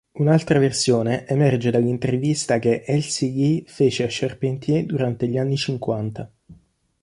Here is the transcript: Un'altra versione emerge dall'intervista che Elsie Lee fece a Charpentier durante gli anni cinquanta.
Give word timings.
Un'altra 0.13 0.57
versione 0.57 1.27
emerge 1.27 1.69
dall'intervista 1.69 2.57
che 2.57 2.81
Elsie 2.87 3.29
Lee 3.31 3.63
fece 3.67 4.03
a 4.03 4.07
Charpentier 4.09 4.83
durante 4.83 5.27
gli 5.27 5.37
anni 5.37 5.55
cinquanta. 5.55 6.27